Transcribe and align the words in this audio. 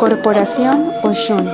Corporación 0.00 0.94
Oshun. 1.02 1.46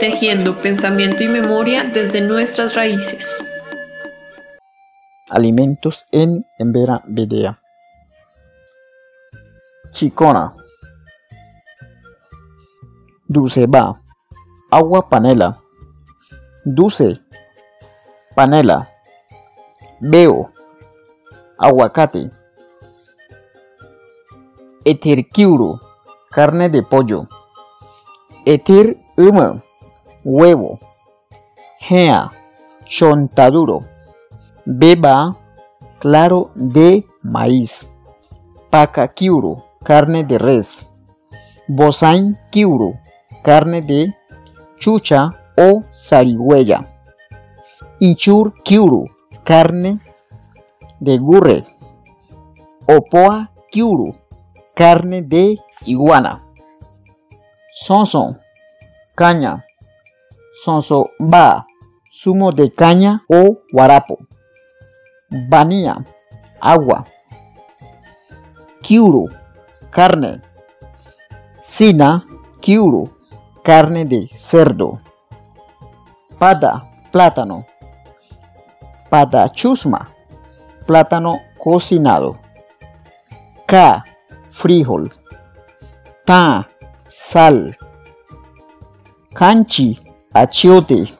Tejiendo 0.00 0.56
pensamiento 0.62 1.22
y 1.24 1.28
memoria 1.28 1.84
desde 1.84 2.22
nuestras 2.22 2.74
raíces. 2.74 3.44
Alimentos 5.28 6.06
en 6.10 6.46
Embera 6.58 7.02
Bedea. 7.06 7.60
Chicona. 9.90 10.56
Dulce 13.28 13.66
va. 13.66 14.00
Agua 14.70 15.06
panela. 15.10 15.60
Dulce. 16.64 17.20
Panela. 18.34 18.90
Veo. 20.00 20.50
Aguacate. 21.58 22.30
Eterquiuro. 24.82 25.78
Carne 26.30 26.70
de 26.70 26.82
pollo. 26.82 27.28
Etir 28.46 28.96
huma. 29.16 29.64
Huevo. 30.24 30.78
Gea. 31.80 32.30
Chontaduro. 32.84 33.80
Beba. 34.64 35.36
Claro 35.98 36.52
de 36.54 37.04
maíz. 37.22 37.92
Pacaquiuro. 38.70 39.64
Carne 39.84 40.22
de 40.22 40.38
res. 40.38 40.92
Bosain 41.66 42.38
kiuro. 42.50 42.94
Carne 43.42 43.82
de 43.82 44.14
chucha 44.78 45.32
o 45.56 45.82
zarigüeya. 45.90 46.86
Inchur 47.98 48.52
kiuru, 48.62 49.06
carne 49.42 49.98
de 51.00 51.18
gurre. 51.18 51.64
Opoa 52.86 53.50
kiuru, 53.70 54.14
carne 54.74 55.22
de 55.22 55.58
iguana. 55.86 56.45
Sonson, 57.78 58.40
caña. 59.14 59.66
Sonso 60.64 61.10
ba, 61.18 61.66
zumo 62.10 62.50
de 62.50 62.72
caña 62.72 63.22
o 63.28 63.58
guarapo. 63.70 64.16
Vanilla, 65.50 66.02
agua. 66.58 67.04
Kiuru, 68.80 69.28
carne. 69.90 70.40
Sina, 71.58 72.24
kiuru, 72.62 73.10
carne 73.62 74.06
de 74.06 74.26
cerdo. 74.34 75.02
Pada, 76.38 76.80
plátano. 77.12 77.66
Padachusma, 79.10 80.08
plátano 80.86 81.40
cocinado. 81.58 82.38
Ka, 83.66 84.02
frijol. 84.48 85.12
Ta, 86.24 86.66
sal. 87.06 87.74
Canchi, 89.34 89.98
achiote. 90.34 91.12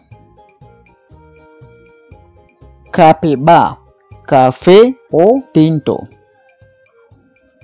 Capeba, 2.90 3.78
café 4.26 4.96
o 5.12 5.40
tinto. 5.52 6.08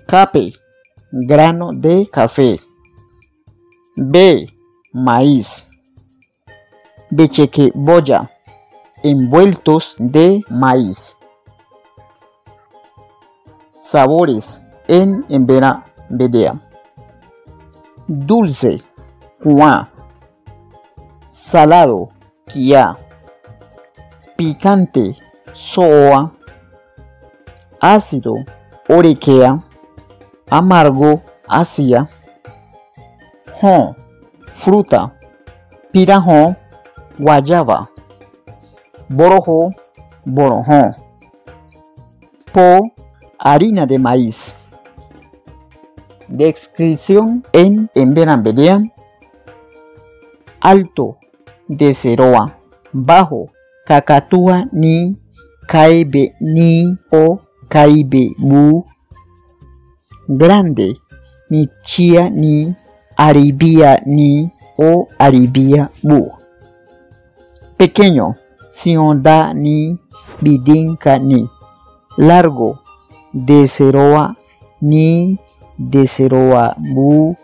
Cape, 0.07 0.53
grano 1.11 1.73
de 1.73 2.07
café. 2.07 2.61
B, 3.97 4.47
maíz. 4.93 5.71
Boya, 7.75 8.31
envueltos 9.03 9.97
de 9.99 10.41
maíz. 10.49 11.19
Sabores 13.71 14.69
en 14.87 15.25
Embera 15.29 15.85
Bedea. 16.09 16.72
Dulce, 18.15 18.83
Juan. 19.43 19.89
Salado, 21.31 22.11
Kia. 22.47 22.95
Picante, 24.37 25.17
Soa. 25.55 26.31
Ácido, 27.81 28.35
Oriquea. 28.87 29.65
Amargo, 30.51 31.23
Asia. 31.49 32.07
Hon, 33.63 33.97
fruta. 34.53 35.15
Pirajón, 35.91 36.59
guayaba. 37.19 37.89
Borojo, 39.09 39.71
borojón. 40.27 40.97
Po, 42.53 42.93
harina 43.39 43.87
de 43.87 43.99
maíz. 43.99 44.62
Descripción 46.33 47.45
en 47.53 47.91
Emberambedea. 47.95 48.81
Alto, 50.63 51.19
de 51.69 51.93
Ceroa. 51.93 52.59
Bajo, 52.91 53.51
Cacatúa 53.85 54.65
ni 54.73 55.15
Caibe 55.69 56.35
ni 56.41 56.97
o 57.11 57.39
Caibe 57.69 58.31
bu. 58.39 58.87
Grande, 60.27 60.95
Michia 61.51 62.31
ni 62.31 62.75
Aribia 63.19 64.01
ni 64.07 64.51
o 64.79 65.09
Aribia 65.19 65.91
bu. 66.03 66.33
Pequeño, 67.77 68.37
Sionda 68.71 69.53
ni 69.53 69.99
Bidinka 70.41 71.19
ni. 71.19 71.47
Largo, 72.17 72.79
Deseroa 73.35 74.35
ni 74.81 75.39
Deseroa 75.91 76.75
bu. 76.79 77.35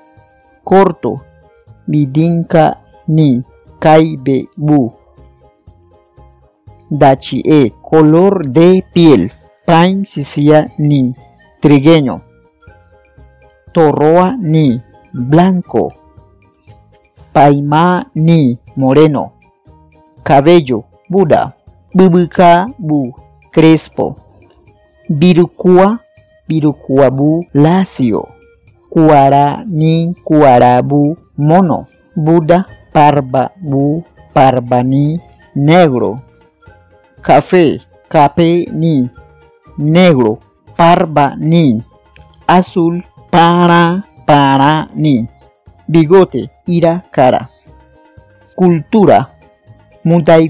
Corto, 0.65 1.21
Bidinka 1.87 2.77
ni 3.09 3.43
Kaibe 3.81 4.47
bu. 4.57 4.93
Dachie, 6.91 7.73
color 7.83 8.47
de 8.49 8.85
piel. 8.93 9.31
Pain 9.67 10.05
sisia 10.05 10.71
ni 10.79 11.15
trigueño. 11.61 12.21
Torroa 13.73 14.37
ni 14.41 14.81
blanco. 15.13 15.93
Paima 17.33 18.05
ni 18.15 18.59
moreno. 18.77 19.33
Cabello, 20.23 20.85
Buda. 21.09 21.55
Bubuka 21.95 22.67
bu, 22.79 23.13
crespo. 23.53 24.17
Birucua, 25.09 26.01
birucuabu, 26.49 27.47
lacio. 27.53 28.29
Cuara 28.89 29.65
ni 29.67 30.15
cuarabu, 30.25 31.17
mono. 31.37 31.87
Buda, 32.17 32.67
parba 32.93 33.53
bu, 33.61 34.03
parbani, 34.33 35.21
negro. 35.55 36.17
Café, 37.21 37.79
cape 38.09 38.67
ni, 38.73 39.09
negro. 39.77 40.39
Parba 40.77 41.35
ni, 41.37 41.83
azul, 42.47 43.05
para, 43.31 44.05
para 44.27 44.89
ni. 44.95 45.29
Bigote, 45.87 46.51
ira, 46.67 47.05
cara. 47.11 47.51
Cultura, 48.55 49.39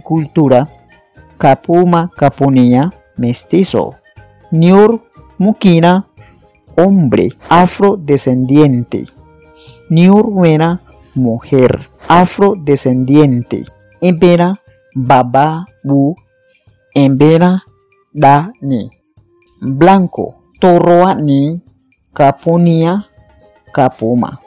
cultura, 0.03 0.69
capuma, 1.39 2.11
caponía, 2.17 2.93
mestizo. 3.17 3.95
Niur, 4.51 5.03
muquina, 5.39 6.09
hombre, 6.77 7.31
afrodescendiente. 7.49 9.05
Niurwena, 9.89 10.83
mujer, 11.15 11.89
afrodescendiente. 12.09 13.65
Embera, 14.01 14.61
baba, 14.95 15.67
bu, 15.83 16.17
embera, 16.95 17.63
da, 18.13 18.53
ni. 18.61 18.91
Blanco, 19.61 20.43
torroa, 20.61 21.15
ni, 21.15 21.63
caponía, 22.13 23.05
capuma. 23.73 24.41